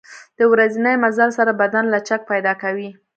د 0.37 0.39
ورځني 0.51 0.93
مزل 1.03 1.29
سره 1.37 1.51
بدن 1.61 1.85
لچک 1.93 2.19
پیدا 2.31 2.53
کوي. 2.61 2.89